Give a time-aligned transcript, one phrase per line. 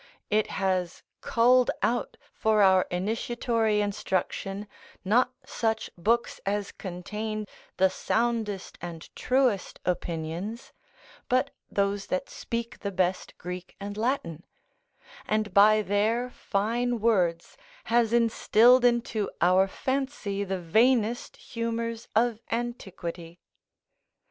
[0.31, 4.67] It has culled out for our initiatory instruction
[5.05, 7.45] not such books as contain
[7.77, 10.73] the soundest and truest opinions,
[11.29, 14.41] but those that speak the best Greek and Latin,
[15.27, 23.37] and by their fine words has instilled into our fancy the vainest humours of antiquity.